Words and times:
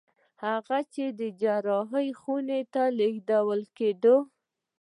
هغه 0.45 0.77
چې 0.93 1.05
د 1.19 1.21
جراحي 1.41 2.09
خونې 2.19 2.61
ته 2.73 2.83
لېږدول 2.97 3.61
کېده 3.77 4.15